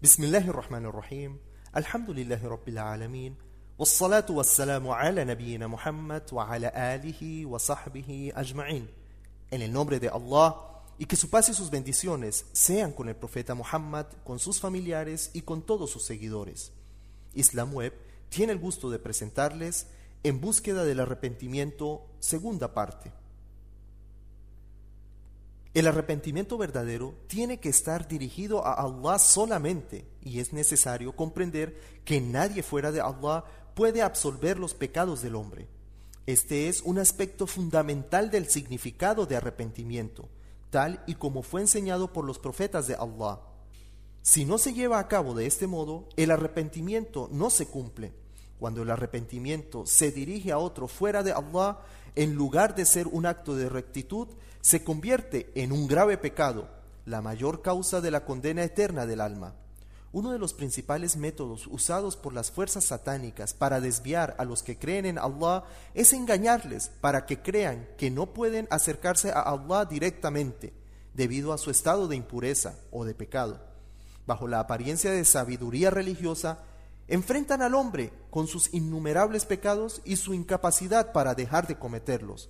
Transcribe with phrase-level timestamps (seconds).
[0.00, 1.37] بسم الله الرحمن الرحيم
[1.77, 3.35] الحمد لله رب العالمين
[3.79, 8.87] والصلاة والسلام على نبينا محمد وعلى آله وصحبه أجمعين
[9.51, 10.55] En el nombre de Allah
[10.97, 15.29] y que su paz y sus bendiciones sean con el profeta Muhammad, con sus familiares
[15.35, 16.71] y con todos sus seguidores.
[17.35, 17.93] Islam Web
[18.29, 19.85] tiene el gusto de presentarles
[20.23, 23.11] En búsqueda del arrepentimiento, segunda parte.
[25.73, 32.19] El arrepentimiento verdadero tiene que estar dirigido a Allah solamente y es necesario comprender que
[32.19, 35.69] nadie fuera de Allah puede absolver los pecados del hombre.
[36.25, 40.27] Este es un aspecto fundamental del significado de arrepentimiento,
[40.69, 43.39] tal y como fue enseñado por los profetas de Allah.
[44.21, 48.11] Si no se lleva a cabo de este modo, el arrepentimiento no se cumple.
[48.59, 51.79] Cuando el arrepentimiento se dirige a otro fuera de Allah,
[52.15, 54.27] en lugar de ser un acto de rectitud,
[54.61, 56.69] se convierte en un grave pecado,
[57.05, 59.55] la mayor causa de la condena eterna del alma.
[60.13, 64.77] Uno de los principales métodos usados por las fuerzas satánicas para desviar a los que
[64.77, 70.73] creen en Allah es engañarles para que crean que no pueden acercarse a Allah directamente
[71.13, 73.61] debido a su estado de impureza o de pecado.
[74.27, 76.59] Bajo la apariencia de sabiduría religiosa,
[77.07, 82.49] enfrentan al hombre con sus innumerables pecados y su incapacidad para dejar de cometerlos.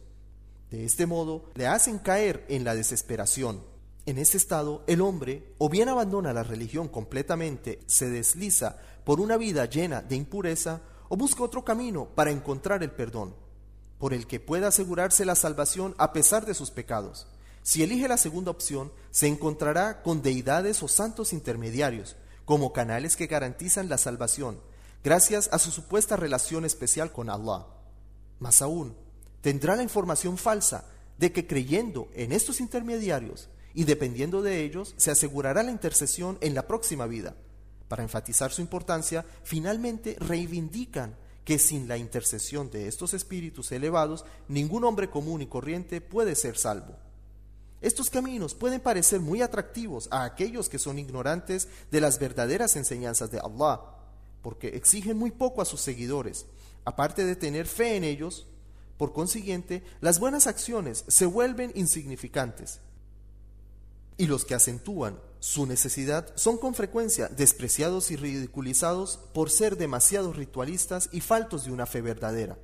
[0.71, 3.61] De este modo, le hacen caer en la desesperación.
[4.05, 9.35] En ese estado, el hombre o bien abandona la religión completamente, se desliza por una
[9.37, 13.35] vida llena de impureza, o busca otro camino para encontrar el perdón,
[13.99, 17.27] por el que pueda asegurarse la salvación a pesar de sus pecados.
[17.63, 23.27] Si elige la segunda opción, se encontrará con deidades o santos intermediarios, como canales que
[23.27, 24.61] garantizan la salvación,
[25.03, 27.67] gracias a su supuesta relación especial con Allah.
[28.39, 28.95] Más aún,
[29.41, 30.85] tendrá la información falsa
[31.17, 36.55] de que creyendo en estos intermediarios y dependiendo de ellos, se asegurará la intercesión en
[36.55, 37.35] la próxima vida.
[37.87, 44.83] Para enfatizar su importancia, finalmente reivindican que sin la intercesión de estos espíritus elevados, ningún
[44.83, 46.95] hombre común y corriente puede ser salvo.
[47.81, 53.31] Estos caminos pueden parecer muy atractivos a aquellos que son ignorantes de las verdaderas enseñanzas
[53.31, 53.81] de Allah,
[54.43, 56.45] porque exigen muy poco a sus seguidores,
[56.85, 58.47] aparte de tener fe en ellos.
[59.01, 62.81] Por consiguiente, las buenas acciones se vuelven insignificantes.
[64.15, 70.33] Y los que acentúan su necesidad son con frecuencia despreciados y ridiculizados por ser demasiado
[70.33, 72.59] ritualistas y faltos de una fe verdadera.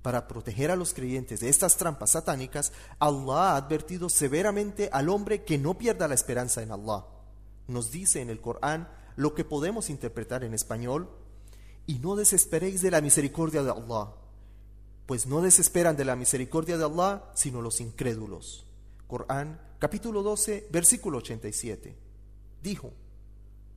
[0.00, 5.44] Para proteger a los creyentes de estas trampas satánicas, Allah ha advertido severamente al hombre
[5.44, 7.04] que no pierda la esperanza en Allah.
[7.66, 11.10] Nos dice en el Corán lo que podemos interpretar en español,
[11.86, 14.14] y no desesperéis de la misericordia de Allah,
[15.08, 18.66] pues no desesperan de la misericordia de Allah sino los incrédulos.
[19.06, 21.96] Corán capítulo 12 versículo 87.
[22.62, 22.92] Dijo,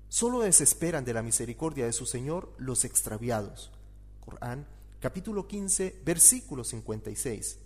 [0.09, 3.71] solo desesperan de la misericordia de su Señor los extraviados.
[4.19, 4.67] Corán
[4.99, 7.59] capítulo 15 versículo 56.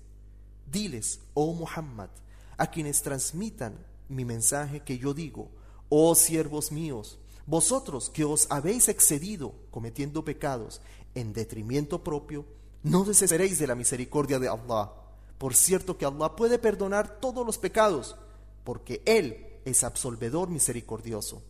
[0.71, 2.11] Diles, oh Muhammad,
[2.57, 5.49] a quienes transmitan mi mensaje que yo digo,
[5.89, 10.81] oh siervos míos, vosotros que os habéis excedido cometiendo pecados
[11.15, 12.45] en detrimento propio,
[12.85, 14.91] no desesperéis de la misericordia de Allah.
[15.39, 18.15] Por cierto que Allah puede perdonar todos los pecados,
[18.63, 21.41] porque Él es absolvedor misericordioso.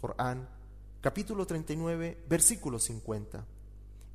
[0.00, 0.48] Corán,
[1.00, 3.46] capítulo 39, versículo 50.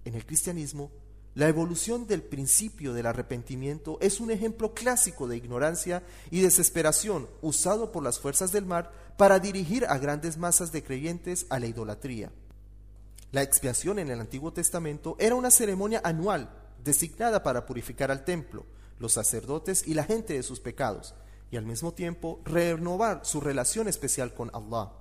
[0.03, 0.91] En el cristianismo,
[1.33, 7.93] la evolución del principio del arrepentimiento es un ejemplo clásico de ignorancia y desesperación usado
[7.93, 12.33] por las fuerzas del mar para dirigir a grandes masas de creyentes a la idolatría.
[13.31, 18.65] La expiación en el Antiguo Testamento era una ceremonia anual designada para purificar al templo,
[18.99, 21.15] los sacerdotes y la gente de sus pecados,
[21.51, 24.91] y al mismo tiempo renovar su relación especial con Allah.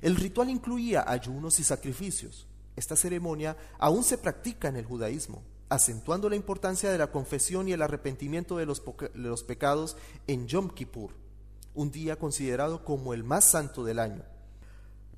[0.00, 2.46] El ritual incluía ayunos y sacrificios.
[2.76, 7.72] Esta ceremonia aún se practica en el judaísmo, acentuando la importancia de la confesión y
[7.72, 11.12] el arrepentimiento de los, de los pecados en Yom Kippur,
[11.74, 14.22] un día considerado como el más santo del año.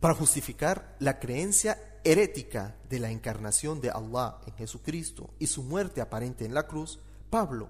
[0.00, 6.00] Para justificar la creencia herética de la encarnación de Allah en Jesucristo y su muerte
[6.00, 7.68] aparente en la cruz, Pablo,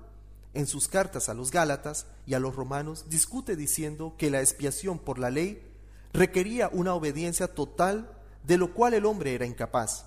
[0.52, 4.98] en sus cartas a los Gálatas y a los romanos, discute diciendo que la expiación
[4.98, 5.62] por la ley
[6.12, 8.10] requería una obediencia total
[8.44, 10.06] de lo cual el hombre era incapaz.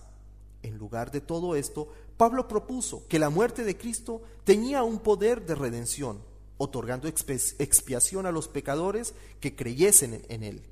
[0.63, 5.45] En lugar de todo esto, Pablo propuso que la muerte de Cristo tenía un poder
[5.45, 6.21] de redención,
[6.57, 10.63] otorgando expiación a los pecadores que creyesen en él.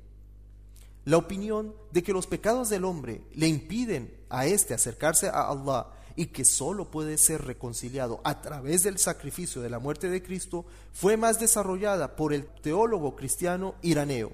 [1.06, 5.86] La opinión de que los pecados del hombre le impiden a éste acercarse a Allah
[6.16, 10.64] y que sólo puede ser reconciliado a través del sacrificio de la muerte de Cristo
[10.92, 14.32] fue más desarrollada por el teólogo cristiano iraneo,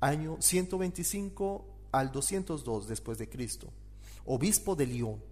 [0.00, 3.68] año 125 al 202 después de Cristo,
[4.26, 5.22] obispo de Lyon,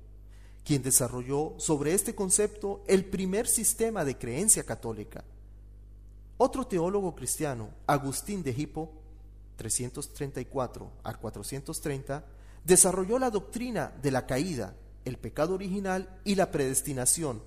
[0.63, 5.25] quien desarrolló sobre este concepto el primer sistema de creencia católica.
[6.37, 9.00] Otro teólogo cristiano, Agustín de Hippo,
[9.61, 12.25] 334 al 430,
[12.65, 14.75] desarrolló la doctrina de la caída,
[15.05, 17.43] el pecado original y la predestinación,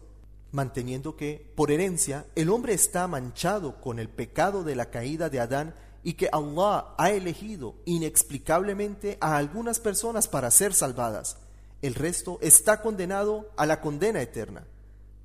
[0.52, 5.40] manteniendo que, por herencia, el hombre está manchado con el pecado de la caída de
[5.40, 5.74] Adán
[6.04, 11.38] y que Allah ha elegido inexplicablemente a algunas personas para ser salvadas.
[11.82, 14.68] El resto está condenado a la condena eterna.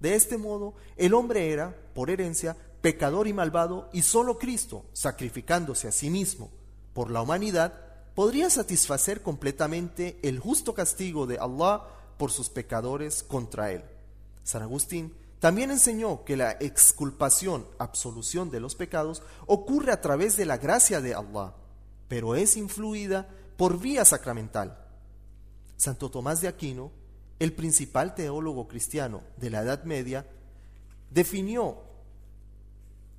[0.00, 5.88] De este modo, el hombre era, por herencia, pecador y malvado, y solo Cristo, sacrificándose
[5.88, 6.50] a sí mismo
[6.98, 7.74] por la humanidad,
[8.16, 11.84] podría satisfacer completamente el justo castigo de Allah
[12.16, 13.84] por sus pecadores contra él.
[14.42, 20.44] San Agustín también enseñó que la exculpación, absolución de los pecados, ocurre a través de
[20.44, 21.54] la gracia de Allah,
[22.08, 24.76] pero es influida por vía sacramental.
[25.76, 26.90] Santo Tomás de Aquino,
[27.38, 30.26] el principal teólogo cristiano de la Edad Media,
[31.12, 31.78] definió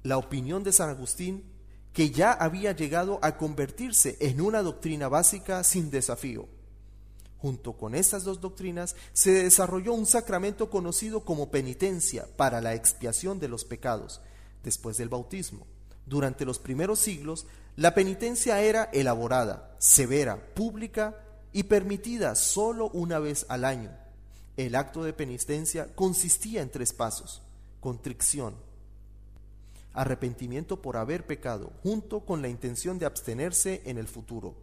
[0.03, 1.58] la opinión de San Agustín
[1.99, 6.47] que ya había llegado a convertirse en una doctrina básica sin desafío.
[7.39, 13.37] Junto con estas dos doctrinas se desarrolló un sacramento conocido como penitencia para la expiación
[13.41, 14.21] de los pecados
[14.63, 15.67] después del bautismo.
[16.05, 23.45] Durante los primeros siglos, la penitencia era elaborada, severa, pública y permitida solo una vez
[23.49, 23.91] al año.
[24.55, 27.41] El acto de penitencia consistía en tres pasos,
[27.81, 28.55] contrición,
[29.99, 34.55] arrepentimiento por haber pecado, junto con la intención de abstenerse en el futuro,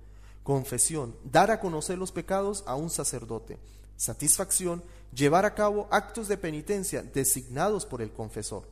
[0.42, 3.58] confesión, dar a conocer los pecados a un sacerdote,
[3.96, 4.82] satisfacción,
[5.14, 8.66] llevar a cabo actos de penitencia designados por el confesor.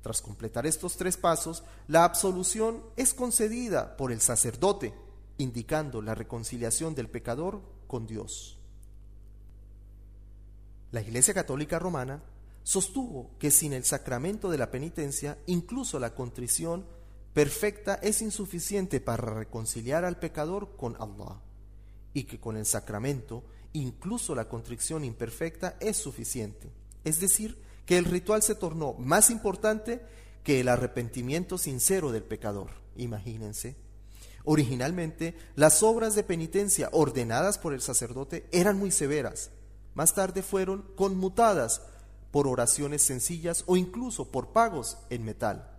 [0.00, 4.94] Tras completar estos tres pasos, la absolución es concedida por el sacerdote,
[5.36, 8.56] indicando la reconciliación del pecador con Dios.
[10.90, 12.22] La Iglesia Católica Romana
[12.68, 16.84] sostuvo que sin el sacramento de la penitencia, incluso la contrición
[17.32, 21.40] perfecta es insuficiente para reconciliar al pecador con Allah
[22.12, 23.42] y que con el sacramento
[23.72, 26.70] incluso la contrición imperfecta es suficiente.
[27.04, 30.02] Es decir, que el ritual se tornó más importante
[30.44, 32.68] que el arrepentimiento sincero del pecador.
[32.96, 33.76] Imagínense.
[34.44, 39.52] Originalmente, las obras de penitencia ordenadas por el sacerdote eran muy severas.
[39.94, 41.80] Más tarde fueron conmutadas
[42.30, 45.70] por oraciones sencillas o incluso por pagos en metal.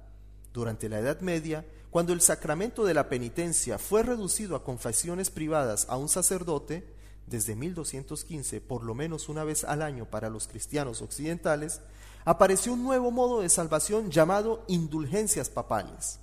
[0.54, 5.88] Durante la Edad Media, cuando el sacramento de la penitencia fue reducido a confesiones privadas
[5.90, 6.86] a un sacerdote,
[7.28, 11.82] desde 1215, por lo menos una vez al año para los cristianos occidentales,
[12.26, 16.20] apareció un nuevo modo de salvación llamado indulgencias papales.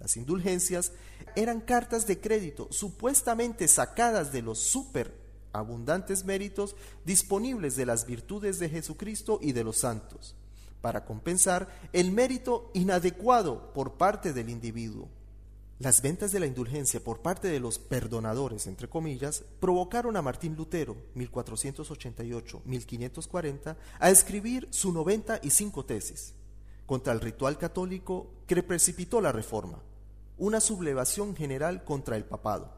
[0.00, 0.92] Las indulgencias
[1.36, 8.58] eran cartas de crédito supuestamente sacadas de los super abundantes méritos disponibles de las virtudes
[8.58, 10.36] de Jesucristo y de los santos
[10.80, 15.08] para compensar el mérito inadecuado por parte del individuo.
[15.78, 20.56] Las ventas de la indulgencia por parte de los perdonadores, entre comillas, provocaron a Martín
[20.56, 26.34] Lutero, 1488-1540, a escribir su 95 tesis
[26.84, 29.80] contra el ritual católico que precipitó la reforma,
[30.36, 32.77] una sublevación general contra el papado.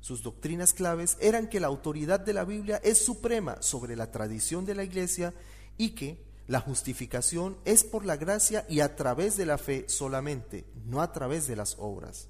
[0.00, 4.64] Sus doctrinas claves eran que la autoridad de la Biblia es suprema sobre la tradición
[4.64, 5.34] de la Iglesia
[5.76, 10.64] y que la justificación es por la gracia y a través de la fe solamente,
[10.86, 12.28] no a través de las obras.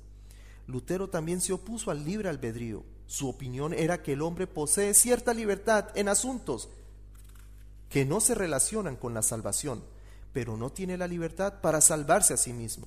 [0.66, 2.85] Lutero también se opuso al libre albedrío.
[3.07, 6.69] Su opinión era que el hombre posee cierta libertad en asuntos
[7.88, 9.83] que no se relacionan con la salvación,
[10.33, 12.87] pero no tiene la libertad para salvarse a sí mismo.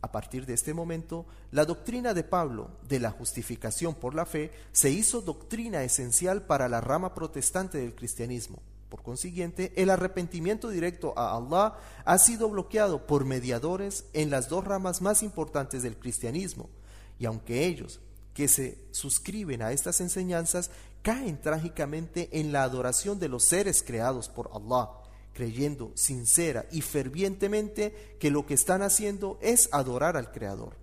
[0.00, 4.52] A partir de este momento, la doctrina de Pablo de la justificación por la fe
[4.70, 8.62] se hizo doctrina esencial para la rama protestante del cristianismo.
[8.88, 11.74] Por consiguiente, el arrepentimiento directo a Allah
[12.04, 16.70] ha sido bloqueado por mediadores en las dos ramas más importantes del cristianismo,
[17.18, 18.00] y aunque ellos
[18.32, 20.70] que se suscriben a estas enseñanzas
[21.02, 24.90] caen trágicamente en la adoración de los seres creados por Allah,
[25.38, 30.74] creyendo sincera y fervientemente que lo que están haciendo es adorar al Creador.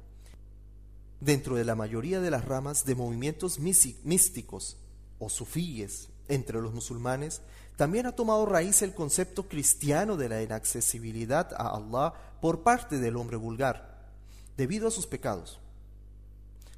[1.20, 4.78] Dentro de la mayoría de las ramas de movimientos místicos
[5.20, 7.42] o sufíes entre los musulmanes,
[7.76, 13.18] también ha tomado raíz el concepto cristiano de la inaccesibilidad a Allah por parte del
[13.18, 14.08] hombre vulgar,
[14.56, 15.60] debido a sus pecados.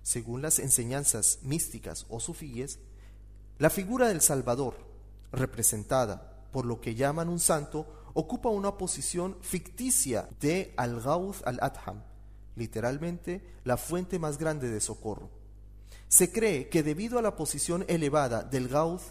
[0.02, 2.80] Según las enseñanzas místicas o sufíes,
[3.60, 4.74] la figura del Salvador,
[5.32, 12.02] representada por lo que llaman un santo, ocupa una posición ficticia de Al-Gauth al-Adham,
[12.56, 15.30] literalmente la fuente más grande de socorro.
[16.08, 19.02] Se cree que debido a la posición elevada del Gaud,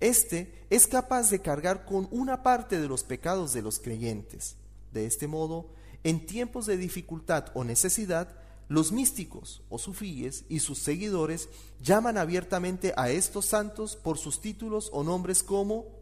[0.00, 4.56] este es capaz de cargar con una parte de los pecados de los creyentes.
[4.92, 5.70] De este modo,
[6.04, 8.28] en tiempos de dificultad o necesidad,
[8.68, 11.48] los místicos o sufíes y sus seguidores
[11.80, 15.95] llaman abiertamente a estos santos por sus títulos o nombres como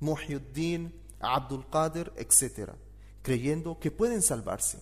[0.00, 2.72] Muhyiddin, Abdul Qadir, etc.,
[3.22, 4.80] creyendo que pueden salvarse.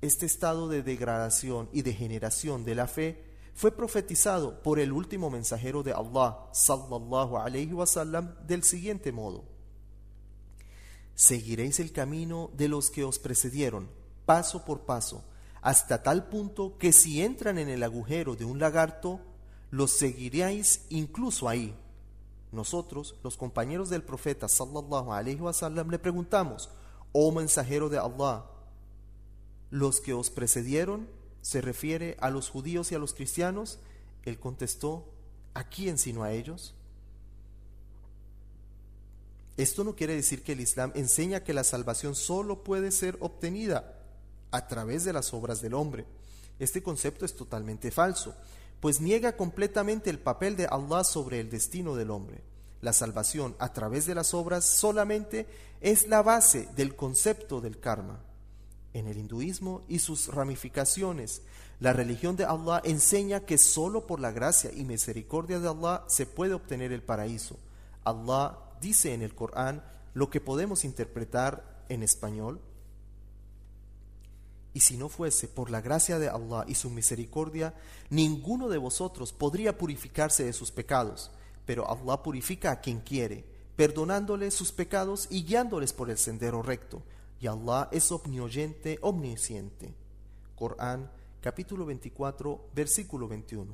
[0.00, 5.82] Este estado de degradación y degeneración de la fe fue profetizado por el último mensajero
[5.82, 9.44] de Allah, sallallahu alayhi wasallam, del siguiente modo:
[11.16, 13.90] Seguiréis el camino de los que os precedieron,
[14.24, 15.24] paso por paso,
[15.60, 19.20] hasta tal punto que si entran en el agujero de un lagarto,
[19.70, 21.74] los seguiréis incluso ahí.
[22.50, 26.70] Nosotros, los compañeros del profeta sallallahu le preguntamos:
[27.12, 28.44] Oh mensajero de Allah,
[29.70, 31.08] los que os precedieron
[31.42, 33.78] se refiere a los judíos y a los cristianos,
[34.24, 35.06] él contestó,
[35.54, 36.74] ¿a quién sino a ellos?
[39.56, 43.98] Esto no quiere decir que el Islam enseña que la salvación solo puede ser obtenida
[44.50, 46.06] a través de las obras del hombre.
[46.58, 48.34] Este concepto es totalmente falso,
[48.80, 52.42] pues niega completamente el papel de Allah sobre el destino del hombre.
[52.80, 55.46] La salvación a través de las obras solamente
[55.80, 58.20] es la base del concepto del karma
[58.94, 61.42] en el hinduismo y sus ramificaciones.
[61.80, 66.26] La religión de Allah enseña que solo por la gracia y misericordia de Allah se
[66.26, 67.56] puede obtener el paraíso.
[68.04, 72.60] Allah dice en el Corán lo que podemos interpretar en español.
[74.74, 77.74] Y si no fuese por la gracia de Allah y su misericordia,
[78.10, 81.30] ninguno de vosotros podría purificarse de sus pecados,
[81.64, 83.44] pero Allah purifica a quien quiere,
[83.76, 87.02] perdonándole sus pecados y guiándoles por el sendero recto
[87.40, 89.94] y Allah es omnioyente, omnisciente.
[90.56, 91.10] Corán
[91.40, 93.72] capítulo 24, versículo 21.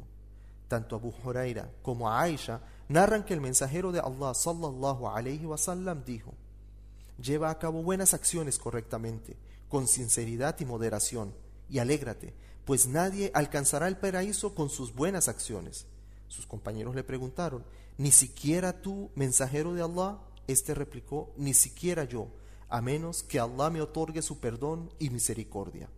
[0.68, 6.34] Tanto Abu Huraira como Aisha narran que el mensajero de Allah sallallahu alayhi wasallam dijo:
[7.18, 9.36] Lleva a cabo buenas acciones correctamente,
[9.68, 11.34] con sinceridad y moderación,
[11.68, 15.86] y alégrate, pues nadie alcanzará el paraíso con sus buenas acciones.
[16.28, 17.64] Sus compañeros le preguntaron:
[17.98, 20.18] ¿Ni siquiera tú, mensajero de Allah?
[20.46, 22.28] Este replicó: Ni siquiera yo
[22.68, 25.88] a menos que Allah me otorgue su perdón y misericordia.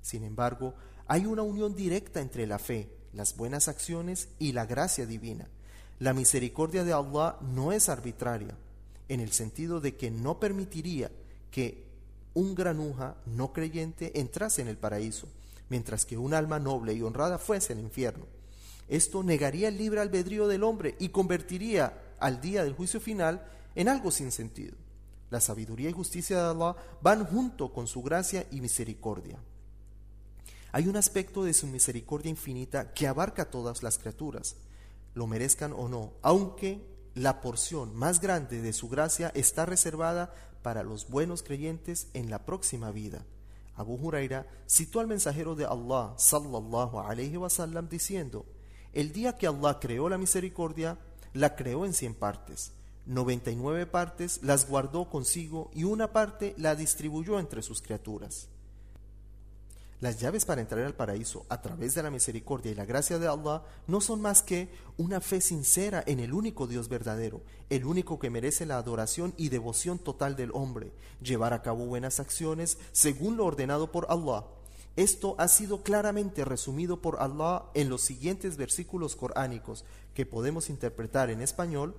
[0.00, 0.74] Sin embargo,
[1.06, 5.48] hay una unión directa entre la fe, las buenas acciones y la gracia divina.
[5.98, 8.56] La misericordia de Allah no es arbitraria,
[9.08, 11.10] en el sentido de que no permitiría
[11.50, 11.85] que
[12.36, 15.26] un granuja no creyente entrase en el paraíso,
[15.70, 18.26] mientras que un alma noble y honrada fuese el infierno.
[18.88, 23.42] Esto negaría el libre albedrío del hombre y convertiría al día del juicio final
[23.74, 24.76] en algo sin sentido.
[25.30, 29.38] La sabiduría y justicia de Allah van junto con su gracia y misericordia.
[30.72, 34.56] Hay un aspecto de su misericordia infinita que abarca a todas las criaturas,
[35.14, 36.84] lo merezcan o no, aunque
[37.16, 40.32] la porción más grande de su gracia está reservada
[40.62, 43.24] para los buenos creyentes en la próxima vida.
[43.74, 48.46] Abu Huraira citó al mensajero de Allah sallallahu alayhi wasallam diciendo:
[48.92, 50.98] El día que Allah creó la misericordia,
[51.32, 52.72] la creó en cien partes
[53.06, 58.48] 99 partes las guardó consigo y una parte la distribuyó entre sus criaturas.
[60.00, 63.28] Las llaves para entrar al paraíso a través de la misericordia y la gracia de
[63.28, 68.18] Allah no son más que una fe sincera en el único Dios verdadero, el único
[68.18, 73.38] que merece la adoración y devoción total del hombre, llevar a cabo buenas acciones según
[73.38, 74.44] lo ordenado por Allah.
[74.96, 81.30] Esto ha sido claramente resumido por Allah en los siguientes versículos coránicos que podemos interpretar
[81.30, 81.94] en español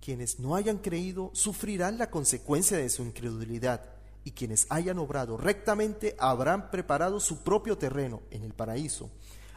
[0.00, 3.95] quienes no hayan creído sufrirán la consecuencia de su incredulidad,
[4.26, 9.08] y quienes hayan obrado rectamente habrán preparado su propio terreno en el paraíso.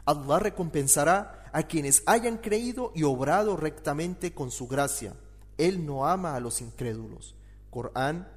[0.06, 5.16] Allah recompensará a quienes hayan creído y obrado rectamente con su gracia.
[5.58, 7.34] Él no ama a los incrédulos.
[7.72, 8.30] Corán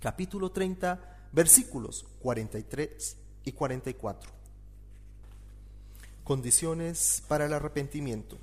[0.00, 4.32] capítulo 30 versículos 43 y 44.
[6.24, 8.38] Condiciones para el arrepentimiento.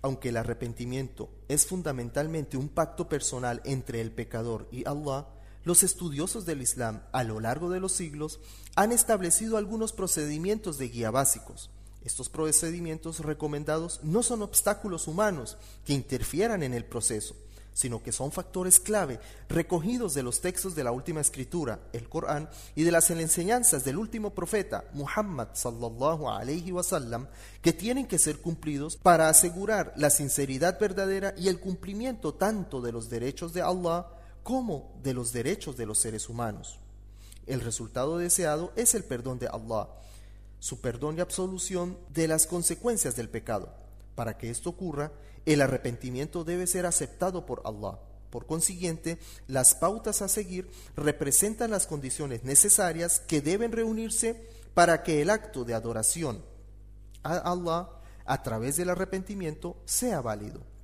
[0.00, 5.26] Aunque el arrepentimiento es fundamentalmente un pacto personal entre el pecador y Allah,
[5.66, 8.38] los estudiosos del Islam a lo largo de los siglos
[8.76, 11.70] han establecido algunos procedimientos de guía básicos.
[12.04, 17.34] Estos procedimientos recomendados no son obstáculos humanos que interfieran en el proceso,
[17.72, 19.18] sino que son factores clave
[19.48, 23.98] recogidos de los textos de la última escritura, el Corán, y de las enseñanzas del
[23.98, 27.26] último profeta, Muhammad sallallahu alayhi wasallam,
[27.60, 32.92] que tienen que ser cumplidos para asegurar la sinceridad verdadera y el cumplimiento tanto de
[32.92, 34.06] los derechos de Allah
[34.46, 36.78] como de los derechos de los seres humanos.
[37.48, 39.88] El resultado deseado es el perdón de Allah.
[40.60, 43.74] su perdón y absolución de las consecuencias del pecado.
[44.14, 45.10] Para que esto ocurra,
[45.46, 47.98] el arrepentimiento debe ser aceptado por Allah.
[48.30, 55.22] Por consiguiente, las pautas a seguir representan las condiciones necesarias que deben reunirse para que
[55.22, 56.40] el acto de adoración
[57.24, 57.88] a Allah
[58.24, 60.75] a través del arrepentimiento sea válido.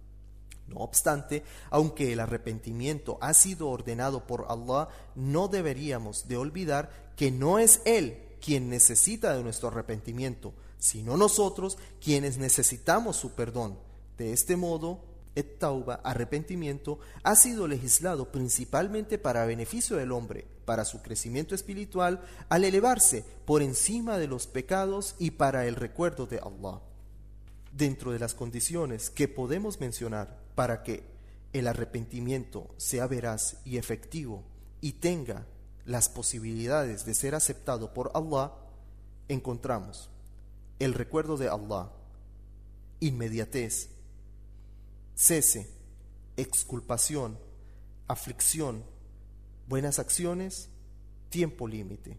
[0.72, 7.30] No obstante, aunque el arrepentimiento ha sido ordenado por Allah, no deberíamos de olvidar que
[7.30, 13.78] no es Él quien necesita de nuestro arrepentimiento, sino nosotros quienes necesitamos su perdón.
[14.18, 15.00] De este modo,
[15.34, 22.20] et tauba, arrepentimiento, ha sido legislado principalmente para beneficio del hombre, para su crecimiento espiritual,
[22.48, 26.80] al elevarse por encima de los pecados y para el recuerdo de Allah.
[27.72, 31.04] Dentro de las condiciones que podemos mencionar para que
[31.52, 34.44] el arrepentimiento sea veraz y efectivo
[34.80, 35.46] y tenga
[35.84, 38.52] las posibilidades de ser aceptado por Allah,
[39.28, 40.08] encontramos
[40.78, 41.90] el recuerdo de Allah,
[43.00, 43.88] inmediatez,
[45.14, 45.68] cese,
[46.36, 47.38] exculpación,
[48.08, 48.84] aflicción,
[49.68, 50.68] buenas acciones,
[51.30, 52.16] tiempo límite.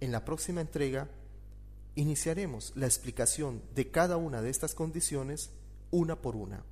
[0.00, 1.08] En la próxima entrega
[1.94, 5.50] iniciaremos la explicación de cada una de estas condiciones
[5.92, 6.64] una por una.